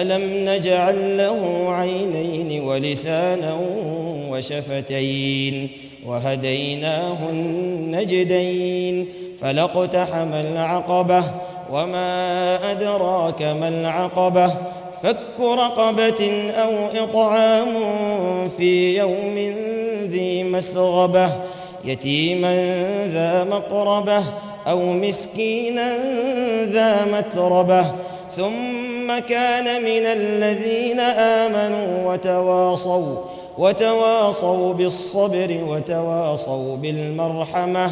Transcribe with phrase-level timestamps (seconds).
[0.00, 3.56] ألم نجعل له عينين ولسانا
[4.30, 5.70] وشفتين
[6.06, 9.08] وهديناه النجدين
[9.40, 11.24] فلاقتحم العقبة
[11.70, 14.52] وما أدراك ما العقبة
[15.02, 17.68] فك رقبة أو إطعام
[18.48, 19.54] في يوم
[20.06, 21.30] ذي مسغبة
[21.84, 22.54] يتيما
[23.06, 24.22] ذا مقربة
[24.66, 25.96] أو مسكينا
[26.64, 27.86] ذا متربة
[29.04, 33.16] ثم كان من الذين آمنوا وتواصوا
[33.58, 37.90] وتواصوا بالصبر وتواصوا بالمرحمة.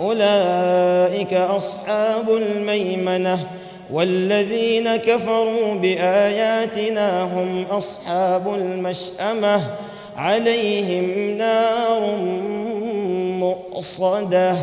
[0.00, 3.38] أولئك أصحاب الميمنة
[3.92, 9.60] والذين كفروا بآياتنا هم أصحاب المشأمة.
[10.16, 12.16] عليهم نار
[13.40, 14.56] مؤصدة.